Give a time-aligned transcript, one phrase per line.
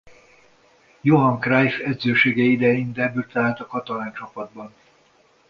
[1.01, 4.73] Johan Cruijff edzősége idején debütált a katalán csapatban.